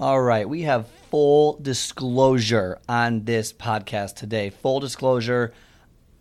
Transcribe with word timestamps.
All 0.00 0.22
right, 0.22 0.48
we 0.48 0.62
have 0.62 0.88
full 1.10 1.58
disclosure 1.60 2.78
on 2.88 3.26
this 3.26 3.52
podcast 3.52 4.14
today. 4.16 4.48
Full 4.48 4.80
disclosure, 4.80 5.52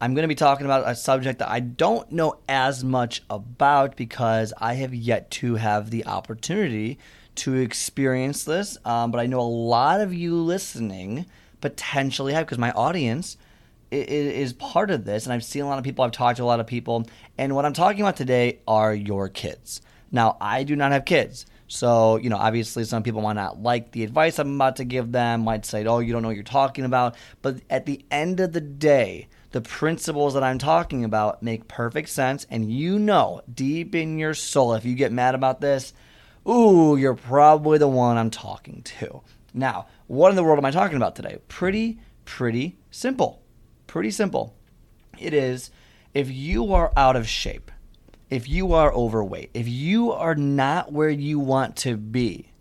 I'm 0.02 0.14
going 0.14 0.24
to 0.24 0.28
be 0.28 0.36
talking 0.36 0.66
about 0.66 0.86
a 0.86 0.94
subject 0.94 1.40
that 1.40 1.48
I 1.48 1.62
don't 1.62 2.12
know 2.12 2.40
as 2.50 2.84
much 2.84 3.24
about 3.30 3.96
because 3.96 4.52
I 4.58 4.74
have 4.74 4.94
yet 4.94 5.32
to 5.32 5.56
have 5.56 5.92
the 5.92 6.06
opportunity 6.08 7.00
to 7.36 7.56
experience 7.56 8.44
this. 8.44 8.78
Um, 8.84 9.12
but 9.12 9.22
I 9.22 9.28
know 9.28 9.40
a 9.40 9.44
lot 9.44 10.02
of 10.02 10.14
you 10.14 10.36
listening 10.36 11.26
potentially 11.62 12.34
have 12.34 12.48
because 12.48 12.58
my 12.58 12.72
audience 12.72 13.38
is 13.92 14.52
part 14.52 14.92
of 14.92 15.06
this, 15.06 15.24
and 15.26 15.32
I've 15.32 15.46
seen 15.46 15.64
a 15.64 15.70
lot 15.70 15.78
of 15.78 15.86
people. 15.86 16.04
I've 16.04 16.12
talked 16.12 16.36
to 16.36 16.44
a 16.44 16.46
lot 16.46 16.60
of 16.60 16.68
people, 16.68 17.08
and 17.38 17.56
what 17.56 17.64
I'm 17.64 17.72
talking 17.72 18.02
about 18.02 18.18
today 18.18 18.60
are 18.68 18.94
your 18.94 19.30
kids. 19.30 19.80
Now, 20.12 20.36
I 20.42 20.64
do 20.64 20.76
not 20.76 20.92
have 20.92 21.06
kids. 21.06 21.46
So, 21.70 22.18
you 22.18 22.32
know, 22.32 22.38
obviously 22.38 22.84
some 22.84 23.04
people 23.04 23.22
might 23.22 23.34
not 23.34 23.62
like 23.62 23.92
the 23.92 24.04
advice 24.04 24.40
I'm 24.40 24.56
about 24.56 24.78
to 24.78 24.84
give 24.84 25.12
them, 25.12 25.42
might 25.42 25.66
say, 25.66 25.86
oh, 25.86 26.00
you 26.00 26.12
don't 26.12 26.24
know 26.24 26.30
what 26.30 26.36
you're 26.36 26.44
talking 26.44 26.84
about. 26.84 27.16
But 27.44 27.62
at 27.70 27.86
the 27.86 28.04
end 28.10 28.40
of 28.40 28.54
the 28.54 28.62
day, 28.62 29.28
the 29.52 29.62
principles 29.62 30.34
that 30.34 30.44
I'm 30.44 30.58
talking 30.58 31.04
about 31.04 31.44
make 31.44 31.68
perfect 31.68 32.10
sense. 32.10 32.48
And 32.50 32.72
you 32.72 32.98
know, 32.98 33.42
deep 33.54 33.94
in 33.94 34.18
your 34.18 34.34
soul, 34.34 34.74
if 34.74 34.84
you 34.84 34.96
get 34.96 35.12
mad 35.12 35.36
about 35.36 35.62
this, 35.62 35.94
ooh, 36.48 36.98
you're 36.98 37.14
probably 37.14 37.78
the 37.78 37.88
one 37.88 38.18
I'm 38.18 38.32
talking 38.32 38.82
to. 38.84 39.22
Now, 39.54 39.86
what 40.08 40.32
in 40.32 40.36
the 40.36 40.44
world 40.44 40.58
am 40.58 40.66
I 40.66 40.72
talking 40.72 40.98
about 40.98 41.16
today? 41.16 41.38
Pretty, 41.48 42.00
pretty 42.26 42.80
simple. 42.90 43.44
Pretty 43.86 44.10
simple. 44.10 44.56
It 45.20 45.36
is 45.36 45.70
if 46.16 46.32
you 46.32 46.74
are 46.74 46.92
out 46.98 47.16
of 47.16 47.28
shape, 47.28 47.72
if 48.30 48.48
you 48.48 48.74
are 48.74 48.94
overweight, 48.94 49.50
if 49.54 49.68
you 49.68 50.12
are 50.12 50.36
not 50.36 50.92
where 50.92 51.10
you 51.10 51.40
want 51.40 51.76
to 51.78 51.98
be, 51.98 52.52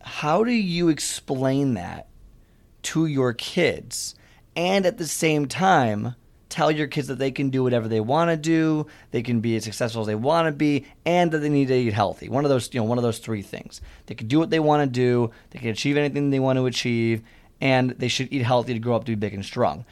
how 0.00 0.44
do 0.44 0.52
you 0.52 0.88
explain 0.88 1.74
that 1.74 2.08
to 2.82 3.06
your 3.06 3.32
kids? 3.32 4.14
And 4.56 4.86
at 4.86 4.98
the 4.98 5.06
same 5.06 5.46
time, 5.46 6.14
tell 6.48 6.70
your 6.70 6.86
kids 6.86 7.08
that 7.08 7.18
they 7.18 7.30
can 7.30 7.50
do 7.50 7.62
whatever 7.62 7.88
they 7.88 8.00
want 8.00 8.30
to 8.30 8.36
do, 8.36 8.86
they 9.10 9.22
can 9.22 9.40
be 9.40 9.56
as 9.56 9.64
successful 9.64 10.02
as 10.02 10.06
they 10.06 10.14
want 10.14 10.46
to 10.46 10.52
be, 10.52 10.86
and 11.04 11.32
that 11.32 11.38
they 11.38 11.48
need 11.48 11.68
to 11.68 11.74
eat 11.74 11.92
healthy. 11.92 12.28
One 12.28 12.44
of 12.44 12.48
those, 12.48 12.72
you 12.72 12.80
know, 12.80 12.84
one 12.84 12.98
of 12.98 13.04
those 13.04 13.18
three 13.18 13.42
things. 13.42 13.80
They 14.06 14.14
can 14.14 14.28
do 14.28 14.38
what 14.38 14.50
they 14.50 14.60
want 14.60 14.82
to 14.82 14.86
do, 14.86 15.30
they 15.50 15.58
can 15.58 15.70
achieve 15.70 15.96
anything 15.96 16.30
they 16.30 16.40
want 16.40 16.58
to 16.58 16.66
achieve, 16.66 17.22
and 17.60 17.90
they 17.90 18.08
should 18.08 18.32
eat 18.32 18.42
healthy 18.42 18.72
to 18.72 18.78
grow 18.78 18.96
up 18.96 19.04
to 19.04 19.12
be 19.12 19.16
big 19.16 19.34
and 19.34 19.44
strong. 19.44 19.84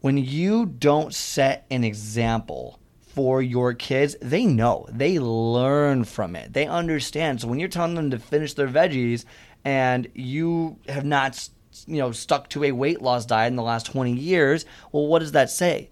When 0.00 0.16
you 0.16 0.66
don't 0.66 1.12
set 1.12 1.66
an 1.70 1.82
example 1.82 2.78
for 3.16 3.40
your 3.40 3.72
kids, 3.72 4.14
they 4.20 4.44
know, 4.44 4.86
they 4.90 5.18
learn 5.18 6.04
from 6.04 6.36
it, 6.36 6.52
they 6.52 6.66
understand. 6.66 7.40
So 7.40 7.48
when 7.48 7.58
you're 7.58 7.70
telling 7.70 7.94
them 7.94 8.10
to 8.10 8.18
finish 8.18 8.52
their 8.52 8.68
veggies 8.68 9.24
and 9.64 10.06
you 10.14 10.78
have 10.86 11.06
not, 11.06 11.48
you 11.86 11.96
know, 11.96 12.12
stuck 12.12 12.50
to 12.50 12.64
a 12.64 12.72
weight 12.72 13.00
loss 13.00 13.24
diet 13.24 13.48
in 13.48 13.56
the 13.56 13.62
last 13.62 13.86
20 13.86 14.12
years, 14.12 14.66
well, 14.92 15.06
what 15.06 15.20
does 15.20 15.32
that 15.32 15.48
say? 15.48 15.88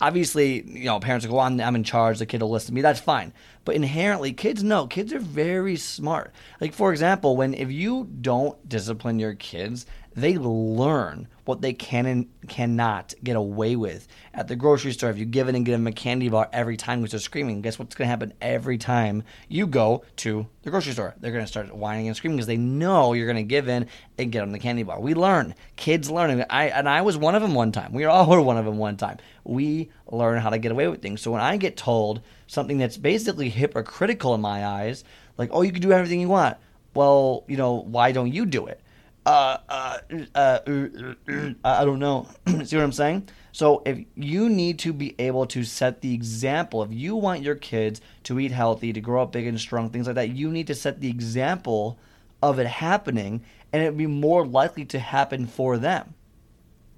Obviously, 0.00 0.64
you 0.68 0.84
know, 0.84 1.00
parents 1.00 1.26
go 1.26 1.40
on, 1.40 1.60
I'm 1.60 1.74
in 1.74 1.82
charge, 1.82 2.20
the 2.20 2.26
kid 2.26 2.42
will 2.42 2.50
listen 2.50 2.68
to 2.68 2.74
me, 2.74 2.82
that's 2.82 3.00
fine. 3.00 3.32
But 3.64 3.74
inherently, 3.74 4.32
kids 4.32 4.62
know, 4.62 4.86
kids 4.86 5.12
are 5.12 5.18
very 5.18 5.74
smart. 5.74 6.32
Like, 6.60 6.72
for 6.72 6.92
example, 6.92 7.36
when 7.36 7.54
if 7.54 7.72
you 7.72 8.08
don't 8.20 8.68
discipline 8.68 9.18
your 9.18 9.34
kids, 9.34 9.84
they 10.20 10.36
learn 10.36 11.28
what 11.44 11.62
they 11.62 11.72
can 11.72 12.04
and 12.06 12.28
cannot 12.46 13.14
get 13.24 13.36
away 13.36 13.74
with 13.74 14.06
at 14.34 14.48
the 14.48 14.56
grocery 14.56 14.92
store. 14.92 15.10
If 15.10 15.18
you 15.18 15.24
give 15.24 15.48
it 15.48 15.54
and 15.54 15.64
give 15.64 15.72
them 15.72 15.86
a 15.86 15.92
candy 15.92 16.28
bar 16.28 16.48
every 16.52 16.76
time 16.76 17.00
because 17.00 17.12
they're 17.12 17.20
screaming, 17.20 17.62
guess 17.62 17.78
what's 17.78 17.94
going 17.94 18.06
to 18.06 18.10
happen 18.10 18.34
every 18.40 18.76
time 18.76 19.22
you 19.48 19.66
go 19.66 20.04
to 20.16 20.46
the 20.62 20.70
grocery 20.70 20.92
store? 20.92 21.14
They're 21.18 21.32
going 21.32 21.44
to 21.44 21.50
start 21.50 21.74
whining 21.74 22.06
and 22.06 22.16
screaming 22.16 22.36
because 22.36 22.48
they 22.48 22.56
know 22.56 23.12
you're 23.12 23.26
going 23.26 23.36
to 23.36 23.42
give 23.42 23.68
in 23.68 23.86
and 24.18 24.30
get 24.32 24.40
them 24.40 24.52
the 24.52 24.58
candy 24.58 24.82
bar. 24.82 25.00
We 25.00 25.14
learn. 25.14 25.54
Kids 25.76 26.10
learn. 26.10 26.44
I, 26.50 26.68
and 26.68 26.88
I 26.88 27.02
was 27.02 27.16
one 27.16 27.34
of 27.34 27.42
them 27.42 27.54
one 27.54 27.72
time. 27.72 27.92
We 27.92 28.04
all 28.04 28.26
were 28.26 28.42
one 28.42 28.58
of 28.58 28.64
them 28.64 28.78
one 28.78 28.96
time. 28.96 29.18
We 29.44 29.90
learn 30.10 30.40
how 30.40 30.50
to 30.50 30.58
get 30.58 30.72
away 30.72 30.88
with 30.88 31.00
things. 31.00 31.22
So 31.22 31.30
when 31.30 31.40
I 31.40 31.56
get 31.56 31.76
told 31.76 32.20
something 32.46 32.78
that's 32.78 32.96
basically 32.96 33.48
hypocritical 33.48 34.34
in 34.34 34.40
my 34.40 34.66
eyes, 34.66 35.04
like, 35.38 35.50
oh, 35.52 35.62
you 35.62 35.72
can 35.72 35.80
do 35.80 35.92
everything 35.92 36.20
you 36.20 36.28
want. 36.28 36.56
Well, 36.94 37.44
you 37.46 37.56
know, 37.56 37.74
why 37.74 38.12
don't 38.12 38.32
you 38.32 38.44
do 38.44 38.66
it? 38.66 38.80
Uh, 39.28 39.58
uh, 39.68 39.98
uh, 40.34 41.52
I 41.64 41.84
don't 41.84 41.98
know. 41.98 42.26
See 42.64 42.76
what 42.76 42.82
I'm 42.82 42.92
saying? 42.92 43.28
So 43.52 43.82
if 43.84 43.98
you 44.14 44.48
need 44.48 44.78
to 44.80 44.92
be 44.94 45.14
able 45.18 45.46
to 45.48 45.64
set 45.64 46.00
the 46.00 46.14
example, 46.14 46.82
if 46.82 46.92
you 46.92 47.14
want 47.14 47.42
your 47.42 47.54
kids 47.54 48.00
to 48.24 48.40
eat 48.40 48.52
healthy, 48.52 48.92
to 48.92 49.00
grow 49.00 49.22
up 49.22 49.32
big 49.32 49.46
and 49.46 49.60
strong, 49.60 49.90
things 49.90 50.06
like 50.06 50.14
that, 50.14 50.30
you 50.30 50.50
need 50.50 50.66
to 50.68 50.74
set 50.74 51.00
the 51.00 51.10
example 51.10 51.98
of 52.42 52.58
it 52.58 52.66
happening, 52.66 53.42
and 53.72 53.82
it'd 53.82 53.98
be 53.98 54.06
more 54.06 54.46
likely 54.46 54.86
to 54.86 54.98
happen 54.98 55.46
for 55.46 55.76
them. 55.76 56.14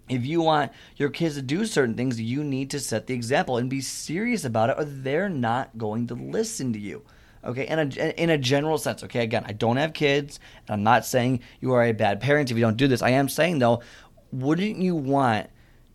If 0.09 0.25
you 0.25 0.41
want 0.41 0.71
your 0.97 1.09
kids 1.09 1.35
to 1.37 1.43
do 1.43 1.65
certain 1.67 1.95
things, 1.95 2.21
you 2.21 2.45
need 2.45 2.71
to 2.71 2.81
set 2.81 3.07
the 3.07 3.15
example 3.15 3.57
and 3.57 3.69
be 3.69 3.81
serious 3.81 4.45
about 4.45 4.71
it, 4.71 4.77
or 4.79 4.85
they're 4.85 5.29
not 5.29 5.79
going 5.79 6.07
to 6.09 6.15
listen 6.15 6.73
to 6.75 6.79
you. 6.79 7.03
Okay, 7.43 7.67
in 7.67 7.79
a, 7.79 8.23
in 8.23 8.31
a 8.31 8.39
general 8.39 8.77
sense. 8.77 9.03
Okay, 9.05 9.23
again, 9.23 9.45
I 9.47 9.53
don't 9.53 9.79
have 9.79 9.93
kids. 9.93 10.39
And 10.69 10.75
I'm 10.75 10.83
not 10.83 11.07
saying 11.07 11.41
you 11.61 11.73
are 11.73 11.85
a 11.85 11.93
bad 11.93 12.21
parent 12.21 12.51
if 12.51 12.57
you 12.57 12.63
don't 12.63 12.77
do 12.77 12.89
this. 12.89 13.03
I 13.03 13.11
am 13.11 13.29
saying 13.29 13.59
though, 13.59 13.83
wouldn't 14.31 14.77
you 14.77 14.95
want 14.95 15.49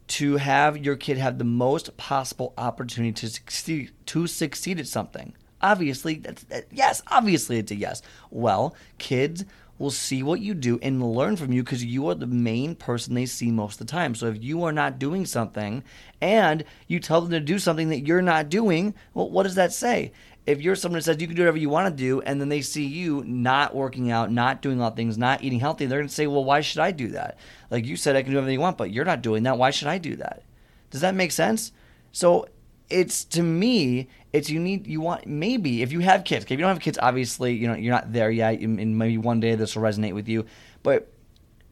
to 0.07 0.37
have 0.37 0.77
your 0.77 0.95
kid 0.95 1.17
have 1.17 1.37
the 1.37 1.43
most 1.43 1.95
possible 1.97 2.53
opportunity 2.57 3.13
to 3.13 3.29
succeed 3.29 3.91
to 4.07 4.27
succeed 4.27 4.79
at 4.79 4.87
something? 4.87 5.33
Obviously, 5.61 6.15
that's 6.15 6.43
that, 6.45 6.65
yes. 6.71 7.01
Obviously, 7.07 7.57
it's 7.57 7.71
a 7.71 7.75
yes. 7.75 8.01
Well, 8.29 8.75
kids 8.97 9.45
will 9.77 9.91
see 9.91 10.23
what 10.23 10.39
you 10.39 10.53
do 10.53 10.79
and 10.81 11.03
learn 11.03 11.35
from 11.35 11.51
you 11.51 11.61
because 11.61 11.83
you 11.83 12.07
are 12.07 12.15
the 12.15 12.27
main 12.27 12.75
person 12.75 13.13
they 13.13 13.25
see 13.25 13.51
most 13.51 13.79
of 13.79 13.87
the 13.87 13.91
time. 13.91 14.15
So 14.15 14.27
if 14.27 14.41
you 14.41 14.63
are 14.63 14.71
not 14.71 14.99
doing 14.99 15.25
something 15.25 15.83
and 16.21 16.63
you 16.87 16.99
tell 16.99 17.21
them 17.21 17.31
to 17.31 17.39
do 17.39 17.59
something 17.59 17.89
that 17.89 18.07
you're 18.07 18.21
not 18.21 18.49
doing, 18.49 18.93
well, 19.13 19.29
what 19.29 19.43
does 19.43 19.55
that 19.55 19.73
say? 19.73 20.13
If 20.45 20.61
you're 20.61 20.75
someone 20.75 20.99
that 20.99 21.03
says 21.03 21.19
you 21.19 21.27
can 21.27 21.35
do 21.35 21.41
whatever 21.41 21.57
you 21.57 21.69
want 21.69 21.95
to 21.95 22.03
do, 22.03 22.21
and 22.21 22.39
then 22.39 22.49
they 22.49 22.61
see 22.61 22.85
you 22.85 23.23
not 23.25 23.75
working 23.75 24.11
out, 24.11 24.31
not 24.31 24.61
doing 24.61 24.79
all 24.81 24.91
things, 24.91 25.17
not 25.17 25.43
eating 25.43 25.59
healthy, 25.59 25.85
they're 25.85 25.99
going 25.99 26.07
to 26.07 26.13
say, 26.13 26.27
well, 26.27 26.43
why 26.43 26.61
should 26.61 26.81
I 26.81 26.91
do 26.91 27.09
that? 27.09 27.37
Like 27.71 27.85
you 27.85 27.95
said, 27.95 28.15
I 28.15 28.21
can 28.21 28.31
do 28.31 28.37
everything 28.37 28.53
you 28.53 28.61
want, 28.61 28.77
but 28.77 28.91
you're 28.91 29.05
not 29.05 29.21
doing 29.21 29.43
that. 29.43 29.57
Why 29.57 29.71
should 29.71 29.87
I 29.87 29.97
do 29.97 30.15
that? 30.17 30.43
Does 30.91 31.01
that 31.01 31.15
make 31.15 31.31
sense? 31.31 31.71
So 32.11 32.47
it's 32.89 33.25
to 33.25 33.41
me, 33.41 34.07
it's 34.31 34.49
you 34.49 34.59
need 34.59 34.85
you 34.85 35.01
want 35.01 35.25
maybe 35.25 35.81
if 35.81 35.91
you 35.91 35.99
have 36.01 36.23
kids. 36.23 36.45
Okay, 36.45 36.53
if 36.53 36.59
you 36.59 36.63
don't 36.63 36.73
have 36.75 36.83
kids, 36.83 36.99
obviously 37.01 37.53
you 37.53 37.67
know 37.67 37.73
you're 37.73 37.93
not 37.93 38.13
there 38.13 38.29
yet, 38.29 38.59
and 38.59 38.97
maybe 38.97 39.17
one 39.17 39.39
day 39.39 39.55
this 39.55 39.75
will 39.75 39.83
resonate 39.83 40.13
with 40.13 40.27
you. 40.27 40.45
But 40.83 41.11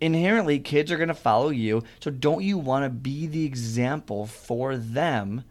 inherently, 0.02 0.60
kids 0.60 0.92
are 0.92 0.98
going 0.98 1.10
to 1.10 1.14
follow 1.14 1.50
you. 1.50 1.84
So 2.00 2.10
don't 2.10 2.44
you 2.44 2.58
want 2.58 2.86
to 2.86 2.90
be 2.90 3.28
the 3.28 3.46
example 3.46 4.26
for 4.26 4.76
them 4.76 5.44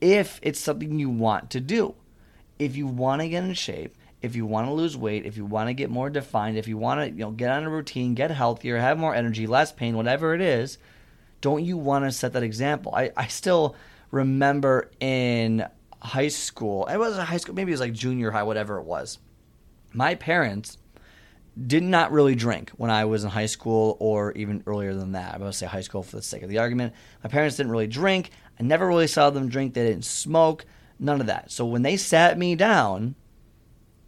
if 0.00 0.38
it's 0.42 0.60
something 0.60 0.98
you 0.98 1.10
want 1.10 1.50
to 1.50 1.60
do? 1.60 1.94
If 2.58 2.76
you 2.76 2.86
want 2.86 3.22
to 3.22 3.28
get 3.28 3.44
in 3.44 3.54
shape, 3.54 3.96
if 4.20 4.34
you 4.34 4.46
want 4.46 4.66
to 4.66 4.72
lose 4.72 4.96
weight, 4.96 5.26
if 5.26 5.36
you 5.36 5.44
want 5.44 5.68
to 5.68 5.74
get 5.74 5.90
more 5.90 6.10
defined, 6.10 6.58
if 6.58 6.66
you 6.66 6.76
want 6.76 7.00
to, 7.00 7.10
you 7.10 7.24
know, 7.24 7.30
get 7.30 7.50
on 7.50 7.64
a 7.64 7.70
routine, 7.70 8.14
get 8.14 8.30
healthier, 8.30 8.78
have 8.78 8.98
more 8.98 9.14
energy, 9.14 9.46
less 9.46 9.70
pain, 9.70 9.96
whatever 9.96 10.34
it 10.34 10.40
is, 10.40 10.78
don't 11.40 11.64
you 11.64 11.76
want 11.76 12.04
to 12.04 12.10
set 12.10 12.32
that 12.32 12.42
example? 12.42 12.92
I, 12.94 13.12
I 13.16 13.28
still 13.28 13.76
remember 14.10 14.90
in 14.98 15.66
high 16.02 16.28
school, 16.28 16.86
it 16.86 16.96
was 16.96 17.16
high 17.16 17.36
school, 17.36 17.54
maybe 17.54 17.70
it 17.70 17.74
was 17.74 17.80
like 17.80 17.92
junior 17.92 18.30
high, 18.30 18.42
whatever 18.42 18.78
it 18.78 18.84
was. 18.84 19.18
My 19.92 20.16
parents 20.16 20.78
did 21.66 21.82
not 21.82 22.12
really 22.12 22.34
drink 22.34 22.70
when 22.76 22.90
I 22.90 23.04
was 23.04 23.24
in 23.24 23.30
high 23.30 23.46
school 23.46 23.96
or 24.00 24.32
even 24.32 24.62
earlier 24.66 24.94
than 24.94 25.12
that. 25.12 25.34
I'm 25.34 25.40
going 25.40 25.50
to 25.50 25.56
say 25.56 25.66
high 25.66 25.80
school 25.80 26.02
for 26.02 26.16
the 26.16 26.22
sake 26.22 26.42
of 26.42 26.48
the 26.48 26.58
argument. 26.58 26.94
My 27.22 27.30
parents 27.30 27.56
didn't 27.56 27.72
really 27.72 27.86
drink. 27.86 28.30
I 28.58 28.62
never 28.62 28.86
really 28.86 29.06
saw 29.06 29.30
them 29.30 29.48
drink. 29.48 29.74
They 29.74 29.86
didn't 29.86 30.04
smoke. 30.04 30.66
None 30.98 31.20
of 31.20 31.26
that. 31.28 31.50
So 31.50 31.64
when 31.64 31.82
they 31.82 31.96
sat 31.96 32.38
me 32.38 32.54
down 32.56 33.14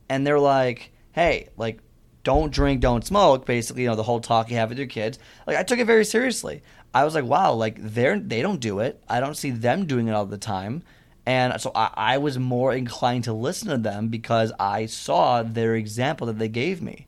and 0.08 0.26
they're 0.26 0.40
like, 0.40 0.92
hey, 1.12 1.48
like, 1.56 1.80
don't 2.22 2.52
drink, 2.52 2.80
don't 2.80 3.06
smoke, 3.06 3.46
basically, 3.46 3.82
you 3.82 3.88
know, 3.88 3.94
the 3.94 4.02
whole 4.02 4.20
talk 4.20 4.50
you 4.50 4.56
have 4.56 4.68
with 4.68 4.78
your 4.78 4.86
kids, 4.86 5.18
like, 5.46 5.56
I 5.56 5.62
took 5.62 5.78
it 5.78 5.86
very 5.86 6.04
seriously. 6.04 6.62
I 6.92 7.04
was 7.04 7.14
like, 7.14 7.24
wow, 7.24 7.52
like, 7.52 7.76
they're, 7.78 8.18
they 8.18 8.42
don't 8.42 8.60
do 8.60 8.80
it. 8.80 9.02
I 9.08 9.20
don't 9.20 9.36
see 9.36 9.50
them 9.50 9.86
doing 9.86 10.08
it 10.08 10.12
all 10.12 10.26
the 10.26 10.36
time. 10.36 10.82
And 11.24 11.60
so 11.60 11.70
I, 11.74 11.90
I 11.96 12.18
was 12.18 12.38
more 12.38 12.74
inclined 12.74 13.24
to 13.24 13.32
listen 13.32 13.68
to 13.68 13.78
them 13.78 14.08
because 14.08 14.52
I 14.58 14.86
saw 14.86 15.42
their 15.42 15.76
example 15.76 16.26
that 16.26 16.38
they 16.38 16.48
gave 16.48 16.82
me. 16.82 17.06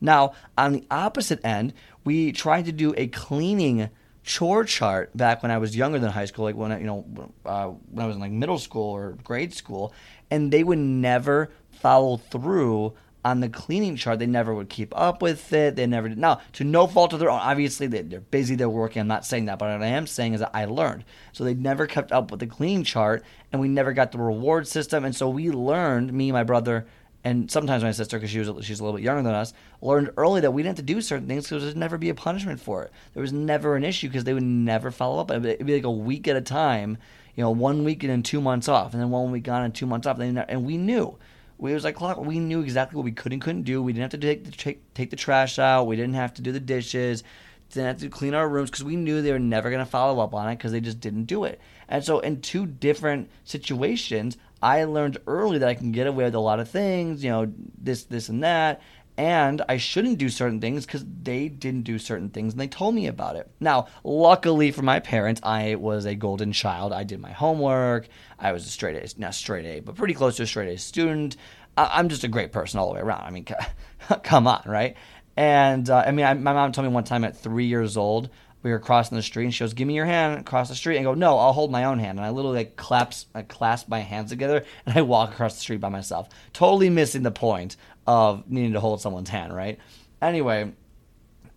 Now, 0.00 0.32
on 0.56 0.72
the 0.72 0.86
opposite 0.90 1.44
end, 1.44 1.72
we 2.04 2.30
tried 2.32 2.66
to 2.66 2.72
do 2.72 2.94
a 2.96 3.08
cleaning 3.08 3.90
chore 4.28 4.62
chart 4.62 5.16
back 5.16 5.42
when 5.42 5.50
I 5.50 5.56
was 5.56 5.74
younger 5.74 5.98
than 5.98 6.10
high 6.10 6.26
school, 6.26 6.44
like 6.44 6.54
when 6.54 6.70
I, 6.70 6.78
you 6.78 6.86
know, 6.86 7.32
uh, 7.46 7.68
when 7.68 8.04
I 8.04 8.06
was 8.06 8.16
in 8.16 8.20
like 8.20 8.30
middle 8.30 8.58
school 8.58 8.90
or 8.90 9.16
grade 9.24 9.54
school, 9.54 9.94
and 10.30 10.52
they 10.52 10.62
would 10.62 10.78
never 10.78 11.50
follow 11.72 12.18
through 12.18 12.92
on 13.24 13.40
the 13.40 13.48
cleaning 13.48 13.96
chart. 13.96 14.18
They 14.18 14.26
never 14.26 14.54
would 14.54 14.68
keep 14.68 14.92
up 14.94 15.22
with 15.22 15.50
it. 15.54 15.76
They 15.76 15.86
never 15.86 16.10
did. 16.10 16.18
Now, 16.18 16.42
to 16.52 16.64
no 16.64 16.86
fault 16.86 17.14
of 17.14 17.20
their 17.20 17.30
own, 17.30 17.40
obviously 17.40 17.86
they, 17.86 18.00
are 18.16 18.20
busy, 18.20 18.54
they're 18.54 18.68
working. 18.68 19.00
I'm 19.00 19.08
not 19.08 19.24
saying 19.24 19.46
that, 19.46 19.58
but 19.58 19.72
what 19.72 19.82
I 19.82 19.86
am 19.86 20.06
saying 20.06 20.34
is 20.34 20.40
that 20.40 20.50
I 20.52 20.66
learned. 20.66 21.04
So 21.32 21.42
they 21.42 21.54
never 21.54 21.86
kept 21.86 22.12
up 22.12 22.30
with 22.30 22.40
the 22.40 22.46
cleaning 22.46 22.84
chart, 22.84 23.24
and 23.50 23.62
we 23.62 23.68
never 23.68 23.94
got 23.94 24.12
the 24.12 24.18
reward 24.18 24.68
system. 24.68 25.06
And 25.06 25.16
so 25.16 25.30
we 25.30 25.50
learned, 25.50 26.12
me, 26.12 26.32
my 26.32 26.44
brother, 26.44 26.86
and 27.24 27.50
sometimes 27.50 27.82
my 27.82 27.90
sister, 27.90 28.16
because 28.16 28.30
she 28.30 28.38
was 28.38 28.64
she's 28.64 28.80
a 28.80 28.84
little 28.84 28.96
bit 28.96 29.04
younger 29.04 29.22
than 29.22 29.34
us, 29.34 29.52
learned 29.82 30.12
early 30.16 30.40
that 30.40 30.52
we 30.52 30.62
didn't 30.62 30.78
have 30.78 30.86
to 30.86 30.94
do 30.94 31.00
certain 31.00 31.26
things 31.26 31.44
because 31.44 31.64
there'd 31.64 31.76
never 31.76 31.98
be 31.98 32.10
a 32.10 32.14
punishment 32.14 32.60
for 32.60 32.84
it. 32.84 32.92
There 33.14 33.20
was 33.20 33.32
never 33.32 33.76
an 33.76 33.84
issue 33.84 34.08
because 34.08 34.24
they 34.24 34.34
would 34.34 34.42
never 34.42 34.90
follow 34.90 35.20
up. 35.20 35.30
It'd 35.30 35.66
be 35.66 35.74
like 35.74 35.84
a 35.84 35.90
week 35.90 36.28
at 36.28 36.36
a 36.36 36.40
time, 36.40 36.96
you 37.34 37.42
know, 37.42 37.50
one 37.50 37.84
week 37.84 38.04
and 38.04 38.10
then 38.10 38.22
two 38.22 38.40
months 38.40 38.68
off, 38.68 38.92
and 38.92 39.02
then 39.02 39.10
one 39.10 39.32
week 39.32 39.48
on 39.48 39.64
and 39.64 39.74
two 39.74 39.86
months 39.86 40.06
off. 40.06 40.20
And 40.20 40.64
we 40.64 40.76
knew 40.76 41.18
we 41.58 41.74
was 41.74 41.84
like 41.84 41.96
clock. 41.96 42.18
We 42.18 42.38
knew 42.38 42.60
exactly 42.60 42.96
what 42.96 43.04
we 43.04 43.12
could 43.12 43.32
and 43.32 43.42
couldn't 43.42 43.62
do. 43.62 43.82
We 43.82 43.92
didn't 43.92 44.12
have 44.12 44.20
to 44.20 44.26
take 44.26 44.44
the 44.44 44.52
take, 44.52 44.94
take 44.94 45.10
the 45.10 45.16
trash 45.16 45.58
out. 45.58 45.86
We 45.86 45.96
didn't 45.96 46.14
have 46.14 46.34
to 46.34 46.42
do 46.42 46.52
the 46.52 46.60
dishes. 46.60 47.24
Didn't 47.70 47.86
have 47.86 47.98
to 47.98 48.08
clean 48.08 48.32
our 48.32 48.48
rooms 48.48 48.70
because 48.70 48.84
we 48.84 48.96
knew 48.96 49.20
they 49.20 49.32
were 49.32 49.38
never 49.38 49.68
going 49.68 49.84
to 49.84 49.90
follow 49.90 50.22
up 50.22 50.34
on 50.34 50.48
it 50.48 50.56
because 50.56 50.72
they 50.72 50.80
just 50.80 51.00
didn't 51.00 51.24
do 51.24 51.44
it. 51.44 51.60
And 51.88 52.02
so, 52.02 52.20
in 52.20 52.40
two 52.40 52.64
different 52.64 53.28
situations, 53.44 54.38
I 54.62 54.84
learned 54.84 55.18
early 55.26 55.58
that 55.58 55.68
I 55.68 55.74
can 55.74 55.92
get 55.92 56.06
away 56.06 56.24
with 56.24 56.34
a 56.34 56.40
lot 56.40 56.60
of 56.60 56.68
things. 56.68 57.22
You 57.22 57.30
know, 57.30 57.52
this, 57.80 58.04
this, 58.04 58.28
and 58.28 58.42
that 58.42 58.80
and 59.18 59.62
I 59.68 59.78
shouldn't 59.78 60.18
do 60.18 60.28
certain 60.28 60.60
things 60.60 60.86
because 60.86 61.04
they 61.04 61.48
didn't 61.48 61.82
do 61.82 61.98
certain 61.98 62.30
things 62.30 62.52
and 62.52 62.60
they 62.60 62.68
told 62.68 62.94
me 62.94 63.08
about 63.08 63.34
it. 63.34 63.50
Now, 63.58 63.88
luckily 64.04 64.70
for 64.70 64.82
my 64.82 65.00
parents, 65.00 65.40
I 65.42 65.74
was 65.74 66.04
a 66.04 66.14
golden 66.14 66.52
child. 66.52 66.92
I 66.92 67.02
did 67.02 67.20
my 67.20 67.32
homework. 67.32 68.06
I 68.38 68.52
was 68.52 68.64
a 68.64 68.70
straight 68.70 68.94
A, 68.94 69.20
not 69.20 69.34
straight 69.34 69.66
A, 69.66 69.80
but 69.80 69.96
pretty 69.96 70.14
close 70.14 70.36
to 70.36 70.44
a 70.44 70.46
straight 70.46 70.72
A 70.72 70.78
student. 70.78 71.36
I'm 71.76 72.08
just 72.08 72.22
a 72.22 72.28
great 72.28 72.52
person 72.52 72.78
all 72.78 72.88
the 72.88 72.94
way 72.94 73.00
around. 73.00 73.24
I 73.24 73.30
mean, 73.30 73.44
come 74.22 74.46
on, 74.46 74.62
right? 74.66 74.96
And 75.38 75.88
uh, 75.88 76.02
I 76.04 76.10
mean, 76.10 76.26
I, 76.26 76.34
my 76.34 76.52
mom 76.52 76.72
told 76.72 76.88
me 76.88 76.92
one 76.92 77.04
time 77.04 77.22
at 77.22 77.36
three 77.36 77.66
years 77.66 77.96
old, 77.96 78.28
we 78.64 78.72
were 78.72 78.80
crossing 78.80 79.16
the 79.16 79.22
street 79.22 79.44
and 79.44 79.54
she 79.54 79.62
goes, 79.62 79.72
"Give 79.72 79.86
me 79.86 79.94
your 79.94 80.04
hand." 80.04 80.40
Across 80.40 80.68
the 80.68 80.74
street 80.74 80.96
and 80.96 81.06
I 81.06 81.10
go, 81.12 81.14
"No, 81.14 81.38
I'll 81.38 81.52
hold 81.52 81.70
my 81.70 81.84
own 81.84 82.00
hand." 82.00 82.18
And 82.18 82.26
I 82.26 82.30
literally 82.30 82.56
like 82.56 82.74
claps, 82.74 83.26
I 83.36 83.42
clasp 83.42 83.88
my 83.88 84.00
hands 84.00 84.30
together 84.30 84.64
and 84.86 84.98
I 84.98 85.02
walk 85.02 85.30
across 85.30 85.54
the 85.54 85.60
street 85.60 85.80
by 85.80 85.90
myself, 85.90 86.28
totally 86.52 86.90
missing 86.90 87.22
the 87.22 87.30
point 87.30 87.76
of 88.04 88.50
needing 88.50 88.72
to 88.72 88.80
hold 88.80 89.00
someone's 89.00 89.30
hand, 89.30 89.54
right? 89.54 89.78
Anyway, 90.20 90.72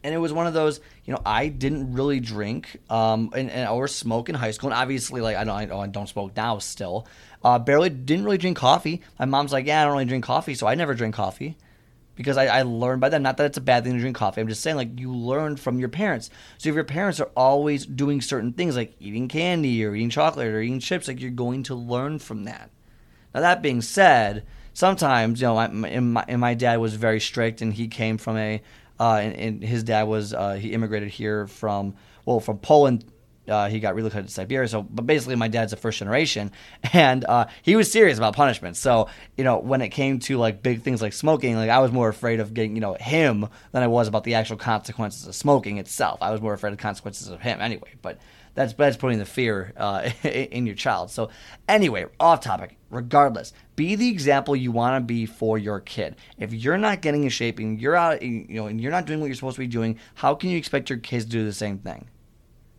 and 0.03 0.13
it 0.13 0.19
was 0.19 0.31
one 0.31 0.45
of 0.45 0.53
those, 0.53 0.79
you 1.05 1.13
know, 1.13 1.21
I 1.25 1.47
didn't 1.47 1.93
really 1.93 2.19
drink, 2.19 2.77
um, 2.87 3.31
and, 3.35 3.49
and 3.49 3.67
or 3.67 3.87
smoke 3.87 4.29
in 4.29 4.35
high 4.35 4.51
school, 4.51 4.69
and 4.69 4.77
obviously, 4.77 5.21
like 5.21 5.37
I 5.37 5.43
don't, 5.43 5.71
I 5.71 5.87
don't 5.87 6.07
smoke 6.07 6.35
now 6.35 6.59
still. 6.59 7.07
Uh, 7.43 7.57
barely 7.57 7.89
didn't 7.89 8.25
really 8.25 8.37
drink 8.37 8.57
coffee. 8.57 9.01
My 9.17 9.25
mom's 9.25 9.51
like, 9.51 9.65
yeah, 9.65 9.81
I 9.81 9.85
don't 9.85 9.93
really 9.93 10.05
drink 10.05 10.23
coffee, 10.23 10.53
so 10.53 10.67
I 10.67 10.75
never 10.75 10.93
drink 10.93 11.15
coffee 11.15 11.57
because 12.15 12.37
I, 12.37 12.47
I, 12.47 12.61
learned 12.63 13.01
by 13.01 13.09
them. 13.09 13.23
Not 13.23 13.37
that 13.37 13.45
it's 13.45 13.57
a 13.57 13.61
bad 13.61 13.83
thing 13.83 13.93
to 13.93 13.99
drink 13.99 14.15
coffee. 14.15 14.41
I'm 14.41 14.47
just 14.47 14.61
saying, 14.61 14.75
like, 14.75 14.99
you 14.99 15.13
learn 15.13 15.55
from 15.57 15.79
your 15.79 15.89
parents. 15.89 16.29
So 16.57 16.69
if 16.69 16.75
your 16.75 16.83
parents 16.83 17.19
are 17.19 17.31
always 17.35 17.85
doing 17.85 18.21
certain 18.21 18.53
things, 18.53 18.75
like 18.75 18.95
eating 18.99 19.27
candy 19.27 19.83
or 19.85 19.95
eating 19.95 20.09
chocolate 20.09 20.47
or 20.47 20.61
eating 20.61 20.79
chips, 20.79 21.07
like, 21.07 21.21
you're 21.21 21.31
going 21.31 21.63
to 21.63 21.75
learn 21.75 22.19
from 22.19 22.43
that. 22.45 22.69
Now, 23.33 23.41
that 23.41 23.61
being 23.61 23.81
said, 23.81 24.45
sometimes, 24.73 25.41
you 25.41 25.47
know, 25.47 25.55
my, 25.55 25.87
and 25.87 26.13
my, 26.13 26.35
my 26.35 26.53
dad 26.53 26.77
was 26.77 26.95
very 26.95 27.19
strict, 27.19 27.61
and 27.61 27.73
he 27.73 27.87
came 27.87 28.17
from 28.17 28.37
a, 28.37 28.61
uh, 28.99 29.15
and, 29.15 29.35
and, 29.35 29.63
his 29.63 29.83
dad 29.83 30.03
was, 30.03 30.33
uh, 30.33 30.53
he 30.53 30.73
immigrated 30.73 31.09
here 31.09 31.47
from, 31.47 31.95
well, 32.25 32.39
from 32.39 32.57
Poland 32.59 33.05
uh, 33.51 33.67
he 33.67 33.79
got 33.79 33.95
relocated 33.95 34.27
to 34.27 34.33
Siberia. 34.33 34.67
So, 34.67 34.81
but 34.81 35.05
basically, 35.05 35.35
my 35.35 35.47
dad's 35.47 35.73
a 35.73 35.77
first 35.77 35.99
generation, 35.99 36.51
and 36.93 37.25
uh, 37.25 37.47
he 37.61 37.75
was 37.75 37.91
serious 37.91 38.17
about 38.17 38.35
punishment. 38.35 38.77
So, 38.77 39.09
you 39.37 39.43
know, 39.43 39.59
when 39.59 39.81
it 39.81 39.89
came 39.89 40.19
to 40.19 40.37
like 40.37 40.63
big 40.63 40.81
things 40.81 41.01
like 41.01 41.13
smoking, 41.13 41.55
like 41.55 41.69
I 41.69 41.79
was 41.79 41.91
more 41.91 42.09
afraid 42.09 42.39
of 42.39 42.53
getting, 42.53 42.75
you 42.75 42.81
know, 42.81 42.95
him 42.95 43.47
than 43.71 43.83
I 43.83 43.87
was 43.87 44.07
about 44.07 44.23
the 44.23 44.35
actual 44.35 44.57
consequences 44.57 45.27
of 45.27 45.35
smoking 45.35 45.77
itself. 45.77 46.19
I 46.21 46.31
was 46.31 46.41
more 46.41 46.53
afraid 46.53 46.73
of 46.73 46.79
consequences 46.79 47.27
of 47.29 47.41
him 47.41 47.61
anyway. 47.61 47.91
But 48.01 48.19
that's 48.53 48.73
that's 48.73 48.97
putting 48.97 49.19
the 49.19 49.25
fear 49.25 49.73
uh, 49.77 50.09
in 50.23 50.65
your 50.65 50.75
child. 50.75 51.11
So, 51.11 51.29
anyway, 51.67 52.05
off 52.19 52.41
topic. 52.41 52.77
Regardless, 52.89 53.53
be 53.77 53.95
the 53.95 54.09
example 54.09 54.53
you 54.53 54.71
want 54.71 55.01
to 55.01 55.05
be 55.05 55.25
for 55.25 55.57
your 55.57 55.79
kid. 55.79 56.17
If 56.37 56.53
you're 56.53 56.77
not 56.77 57.01
getting 57.01 57.23
in 57.23 57.29
shape 57.29 57.57
and 57.59 57.79
you're 57.79 57.95
out, 57.95 58.21
you 58.21 58.45
know, 58.49 58.67
and 58.67 58.81
you're 58.81 58.91
not 58.91 59.05
doing 59.05 59.21
what 59.21 59.27
you're 59.27 59.35
supposed 59.35 59.55
to 59.55 59.61
be 59.61 59.67
doing, 59.67 59.97
how 60.15 60.35
can 60.35 60.49
you 60.49 60.57
expect 60.57 60.89
your 60.89 60.99
kids 60.99 61.23
to 61.25 61.31
do 61.31 61.45
the 61.45 61.53
same 61.53 61.79
thing? 61.79 62.09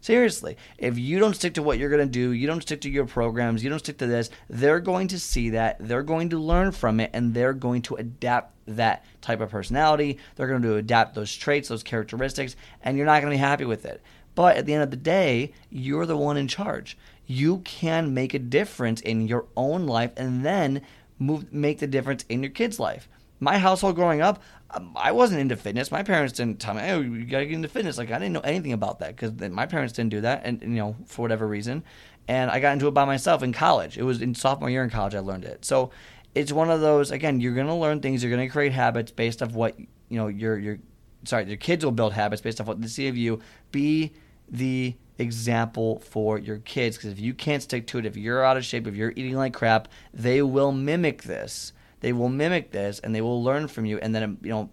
Seriously, 0.02 0.56
if 0.78 0.98
you 0.98 1.20
don't 1.20 1.36
stick 1.36 1.54
to 1.54 1.62
what 1.62 1.78
you're 1.78 1.88
going 1.88 2.04
to 2.04 2.12
do, 2.12 2.32
you 2.32 2.48
don't 2.48 2.60
stick 2.60 2.80
to 2.80 2.90
your 2.90 3.06
programs, 3.06 3.62
you 3.62 3.70
don't 3.70 3.78
stick 3.78 3.98
to 3.98 4.06
this, 4.08 4.30
they're 4.50 4.80
going 4.80 5.06
to 5.06 5.18
see 5.18 5.50
that, 5.50 5.76
they're 5.78 6.02
going 6.02 6.28
to 6.30 6.40
learn 6.40 6.72
from 6.72 6.98
it, 6.98 7.10
and 7.12 7.32
they're 7.32 7.52
going 7.52 7.82
to 7.82 7.94
adapt 7.94 8.52
that 8.66 9.04
type 9.20 9.40
of 9.40 9.50
personality. 9.50 10.18
They're 10.34 10.48
going 10.48 10.62
to 10.62 10.74
adapt 10.74 11.14
those 11.14 11.32
traits, 11.32 11.68
those 11.68 11.84
characteristics, 11.84 12.56
and 12.82 12.96
you're 12.96 13.06
not 13.06 13.22
going 13.22 13.30
to 13.30 13.36
be 13.36 13.40
happy 13.40 13.64
with 13.64 13.84
it. 13.84 14.02
But 14.34 14.56
at 14.56 14.66
the 14.66 14.74
end 14.74 14.82
of 14.82 14.90
the 14.90 14.96
day, 14.96 15.52
you're 15.70 16.06
the 16.06 16.16
one 16.16 16.36
in 16.36 16.48
charge. 16.48 16.98
You 17.28 17.58
can 17.58 18.12
make 18.12 18.34
a 18.34 18.40
difference 18.40 19.00
in 19.00 19.28
your 19.28 19.46
own 19.56 19.86
life 19.86 20.10
and 20.16 20.44
then 20.44 20.82
move 21.20 21.52
make 21.52 21.78
the 21.78 21.86
difference 21.86 22.24
in 22.28 22.42
your 22.42 22.50
kid's 22.50 22.80
life 22.80 23.08
my 23.42 23.58
household 23.58 23.96
growing 23.96 24.20
up, 24.20 24.40
um, 24.70 24.92
I 24.96 25.10
wasn't 25.10 25.40
into 25.40 25.56
fitness. 25.56 25.90
My 25.90 26.04
parents 26.04 26.32
didn't 26.32 26.60
tell 26.60 26.74
me, 26.74 26.80
"Hey, 26.80 26.96
you 26.96 27.24
gotta 27.24 27.44
get 27.44 27.54
into 27.54 27.68
fitness." 27.68 27.98
Like 27.98 28.12
I 28.12 28.18
didn't 28.18 28.32
know 28.32 28.40
anything 28.40 28.72
about 28.72 29.00
that 29.00 29.16
because 29.16 29.32
my 29.50 29.66
parents 29.66 29.92
didn't 29.92 30.10
do 30.10 30.20
that, 30.20 30.42
and 30.44 30.62
you 30.62 30.68
know 30.68 30.94
for 31.06 31.22
whatever 31.22 31.46
reason. 31.46 31.82
And 32.28 32.52
I 32.52 32.60
got 32.60 32.72
into 32.72 32.86
it 32.86 32.92
by 32.92 33.04
myself 33.04 33.42
in 33.42 33.52
college. 33.52 33.98
It 33.98 34.04
was 34.04 34.22
in 34.22 34.36
sophomore 34.36 34.70
year 34.70 34.84
in 34.84 34.90
college 34.90 35.16
I 35.16 35.18
learned 35.18 35.44
it. 35.44 35.64
So 35.64 35.90
it's 36.36 36.52
one 36.52 36.70
of 36.70 36.80
those. 36.80 37.10
Again, 37.10 37.40
you're 37.40 37.54
gonna 37.54 37.76
learn 37.76 38.00
things. 38.00 38.22
You're 38.22 38.30
gonna 38.30 38.48
create 38.48 38.72
habits 38.72 39.10
based 39.10 39.42
off 39.42 39.52
what 39.52 39.76
you 39.78 40.18
know. 40.18 40.28
Your 40.28 40.56
your 40.56 40.78
sorry, 41.24 41.44
your 41.46 41.56
kids 41.56 41.84
will 41.84 41.92
build 41.92 42.12
habits 42.12 42.40
based 42.40 42.60
off 42.60 42.68
what 42.68 42.80
they 42.80 42.86
see 42.86 43.08
of 43.08 43.16
you. 43.16 43.40
Be 43.72 44.12
the 44.48 44.94
example 45.18 45.98
for 45.98 46.38
your 46.38 46.58
kids 46.58 46.96
because 46.96 47.10
if 47.10 47.18
you 47.18 47.34
can't 47.34 47.62
stick 47.62 47.88
to 47.88 47.98
it, 47.98 48.06
if 48.06 48.16
you're 48.16 48.44
out 48.44 48.56
of 48.56 48.64
shape, 48.64 48.86
if 48.86 48.94
you're 48.94 49.12
eating 49.16 49.34
like 49.34 49.52
crap, 49.52 49.88
they 50.14 50.42
will 50.42 50.70
mimic 50.70 51.24
this 51.24 51.72
they 52.02 52.12
will 52.12 52.28
mimic 52.28 52.72
this 52.72 52.98
and 52.98 53.14
they 53.14 53.20
will 53.20 53.42
learn 53.42 53.68
from 53.68 53.86
you. 53.86 53.98
And 53.98 54.14
then, 54.14 54.36
you 54.42 54.50
know, 54.50 54.70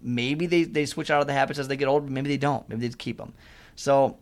maybe 0.00 0.46
they, 0.46 0.62
they 0.62 0.86
switch 0.86 1.10
out 1.10 1.20
of 1.20 1.26
the 1.26 1.32
habits 1.32 1.58
as 1.58 1.68
they 1.68 1.76
get 1.76 1.88
older. 1.88 2.08
Maybe 2.08 2.28
they 2.28 2.38
don't. 2.38 2.66
Maybe 2.68 2.86
they 2.86 2.94
keep 2.94 3.18
them. 3.18 3.34
So 3.74 4.16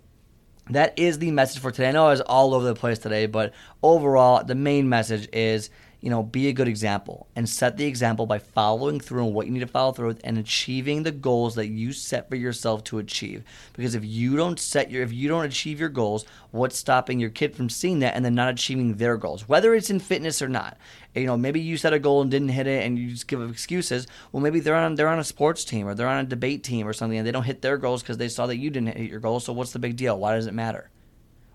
that 0.71 0.99
is 0.99 1.19
the 1.19 1.31
message 1.31 1.61
for 1.61 1.71
today. 1.71 1.91
I 1.91 1.93
know 1.93 2.07
I 2.07 2.11
was 2.11 2.23
all 2.23 2.55
over 2.55 2.65
the 2.65 2.75
place 2.75 2.99
today, 2.99 3.27
but 3.27 3.53
overall, 3.83 4.43
the 4.43 4.55
main 4.55 4.89
message 4.89 5.29
is 5.33 5.71
you 6.01 6.11
know, 6.11 6.23
be 6.23 6.49
a 6.49 6.53
good 6.53 6.69
example 6.69 7.27
and 7.37 7.49
set 7.49 7.77
the 7.77 7.85
example 7.85 8.27
by 8.27 8.39
following 8.39 9.01
through 9.01 9.27
on 9.27 9.35
what 9.35 9.47
you 9.47 9.53
need 9.53 9.61
to 9.61 9.67
follow 9.67 9.93
through 9.93 10.09
with 10.09 10.21
and 10.25 10.39
achieving 10.39 11.03
the 11.03 11.13
goals 11.13 11.55
that 11.57 11.69
you 11.69 11.93
set 11.93 12.29
for 12.29 12.37
yourself 12.37 12.83
to 12.85 12.99
achieve. 12.99 13.45
Because 13.75 13.95
if 13.95 14.05
you 14.05 14.37
don't 14.37 14.59
set 14.59 14.91
your, 14.91 15.03
if 15.03 15.13
you 15.13 15.29
don't 15.29 15.45
achieve 15.45 15.79
your 15.79 15.89
goals, 15.89 16.25
what's 16.53 16.79
stopping 16.79 17.21
your 17.21 17.31
kid 17.31 17.55
from 17.55 17.69
seeing 17.69 17.99
that 18.01 18.15
and 18.17 18.25
then 18.25 18.35
not 18.35 18.49
achieving 18.49 18.95
their 18.95 19.17
goals, 19.17 19.49
whether 19.49 19.75
it's 19.75 19.91
in 19.91 20.01
fitness 20.01 20.41
or 20.41 20.49
not? 20.49 20.79
You 21.15 21.27
know, 21.27 21.37
maybe 21.37 21.61
you 21.61 21.77
set 21.77 21.93
a 21.93 21.99
goal 21.99 22.23
and 22.23 22.31
didn't 22.31 22.51
hit 22.51 22.69
it, 22.69 22.85
and 22.85 22.97
you 22.97 23.11
just 23.11 23.27
give 23.27 23.43
excuses. 23.51 24.07
Well, 24.31 24.43
maybe 24.43 24.61
they're 24.61 24.77
on 24.77 24.95
they're 24.95 25.09
on 25.09 25.19
a 25.19 25.25
sports 25.25 25.65
team 25.65 25.89
or 25.89 25.95
they're 25.95 26.07
on 26.07 26.25
a 26.25 26.29
debate 26.29 26.63
team 26.63 26.87
or 26.87 26.93
something, 26.93 27.19
and 27.19 27.27
they 27.27 27.33
don't 27.33 27.43
hit 27.43 27.63
their 27.63 27.79
goals 27.79 28.03
because 28.03 28.17
they 28.17 28.29
saw 28.29 28.47
that 28.47 28.59
you 28.59 28.71
didn't 28.71 28.97
hit 28.97 29.11
your 29.11 29.21
goals. 29.21 29.45
So 29.45 29.53
what's 29.53 29.73
the 29.73 29.81
big 29.81 29.97
deal? 29.97 30.19
Why 30.19 30.37
does 30.37 30.47
it 30.47 30.55
matter? 30.55 30.89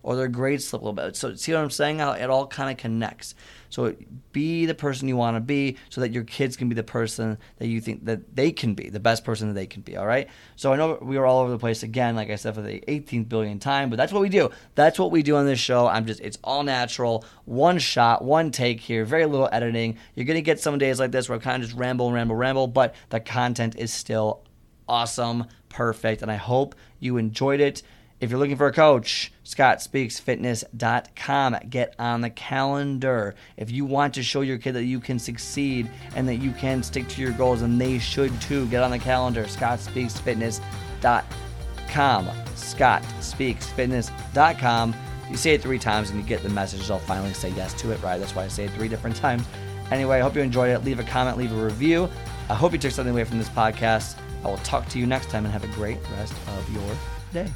Or 0.06 0.16
their 0.16 0.28
grades 0.28 0.68
slip 0.68 0.84
a 0.84 0.86
little 0.86 0.94
bit. 0.94 1.16
So 1.16 1.34
see 1.34 1.52
what 1.52 1.62
I'm 1.62 1.72
saying? 1.72 1.98
How 1.98 2.12
it 2.12 2.30
all 2.30 2.46
kind 2.46 2.70
of 2.70 2.78
connects. 2.78 3.34
So 3.70 3.96
be 4.32 4.68
the 4.68 4.76
person 4.76 5.08
you 5.08 5.18
want 5.18 5.36
to 5.36 5.42
be, 5.42 5.78
so 5.90 6.00
that 6.02 6.12
your 6.12 6.24
kids 6.24 6.56
can 6.56 6.70
be 6.70 6.76
the 6.76 6.84
person 6.84 7.40
that 7.58 7.66
you 7.66 7.82
think 7.82 8.06
that 8.06 8.36
they 8.36 8.52
can 8.52 8.76
be, 8.76 8.90
the 8.90 9.00
best 9.00 9.26
person 9.26 9.48
that 9.48 9.56
they 9.56 9.66
can 9.66 9.82
be. 9.82 9.98
All 9.98 10.06
right. 10.06 10.30
So 10.56 10.72
I 10.72 10.76
know 10.76 11.00
we 11.02 11.18
are 11.18 11.26
all 11.26 11.42
over 11.42 11.50
the 11.50 11.58
place 11.58 11.82
again, 11.82 12.16
like 12.16 12.30
I 12.30 12.36
said 12.36 12.54
for 12.54 12.62
the 12.62 12.82
18th 12.82 13.28
billion 13.28 13.58
time, 13.58 13.90
but 13.90 13.96
that's 13.96 14.14
what 14.14 14.22
we 14.22 14.30
do. 14.30 14.52
That's 14.76 15.00
what 15.00 15.10
we 15.10 15.24
do 15.24 15.38
on 15.38 15.48
this 15.48 15.60
show. 15.60 15.88
I'm 15.88 16.06
just 16.06 16.22
it's 16.22 16.38
all 16.44 16.62
natural, 16.62 17.26
one 17.46 17.80
shot, 17.80 18.24
one 18.24 18.52
take 18.52 18.82
here, 18.82 19.06
very 19.06 19.26
little 19.26 19.50
editing. 19.52 19.98
You're 20.14 20.26
gonna 20.28 20.42
get 20.42 20.60
some 20.60 20.78
days 20.78 21.00
like 21.00 21.12
this 21.12 21.28
where 21.28 21.40
I 21.40 21.42
kind 21.42 21.64
of 21.64 21.68
just 21.68 21.78
ramble 21.78 22.12
ramble, 22.12 22.36
ramble, 22.36 22.68
but 22.68 22.94
the 23.10 23.20
content 23.20 23.76
is 23.76 23.92
still 23.92 24.44
awesome, 24.88 25.46
perfect, 25.68 26.22
and 26.22 26.32
I 26.32 26.36
hope 26.36 26.76
you 27.00 27.18
enjoyed 27.18 27.60
it. 27.60 27.82
If 28.22 28.30
you're 28.30 28.40
looking 28.40 28.56
for 28.56 28.68
a 28.68 28.74
coach, 28.74 29.34
scottspeaksfitness.com. 29.44 31.58
Get 31.70 31.96
on 32.00 32.22
the 32.22 32.30
calendar. 32.30 33.36
If 33.58 33.72
you 33.72 33.84
want 33.84 34.14
to 34.14 34.24
show 34.24 34.40
your 34.42 34.58
kid 34.58 34.72
that 34.74 34.86
you 34.86 35.02
can 35.02 35.20
succeed 35.20 35.92
and 36.16 36.26
that 36.30 36.38
you 36.38 36.52
can 36.52 36.82
stick 36.82 37.10
to 37.10 37.22
your 37.22 37.34
goals, 37.34 37.62
and 37.62 37.80
they 37.80 38.00
should 38.00 38.42
too, 38.42 38.68
get 38.68 38.82
on 38.84 38.92
the 38.92 39.00
calendar. 39.00 39.44
scottspeaksfitness.com. 39.44 42.26
scottspeaksfitness.com. 42.26 44.96
You 45.30 45.38
say 45.38 45.54
it 45.56 45.62
three 45.62 45.80
times 45.80 46.10
and 46.10 46.18
you 46.20 46.26
get 46.26 46.42
the 46.42 46.50
message. 46.50 46.90
I'll 46.90 47.00
finally 47.00 47.34
say 47.34 47.50
yes 47.50 47.74
to 47.82 47.92
it, 47.92 48.02
right? 48.02 48.18
That's 48.18 48.34
why 48.34 48.46
I 48.46 48.48
say 48.48 48.64
it 48.66 48.72
three 48.72 48.88
different 48.88 49.18
times. 49.18 49.44
Anyway, 49.92 50.18
I 50.18 50.22
hope 50.22 50.36
you 50.36 50.42
enjoyed 50.42 50.70
it. 50.70 50.86
Leave 50.86 51.00
a 51.00 51.04
comment, 51.04 51.38
leave 51.38 51.52
a 51.52 51.64
review. 51.64 52.10
I 52.50 52.54
hope 52.54 52.72
you 52.72 52.78
took 52.78 52.92
something 52.92 53.14
away 53.14 53.26
from 53.26 53.40
this 53.40 53.50
podcast. 53.50 54.16
I 54.44 54.48
will 54.48 54.58
talk 54.58 54.88
to 54.90 55.00
you 55.00 55.06
next 55.06 55.30
time 55.30 55.46
and 55.46 55.52
have 55.52 55.64
a 55.64 55.74
great 55.74 55.98
rest 56.12 56.34
of 56.48 56.70
your 56.72 56.96
day. 57.34 57.52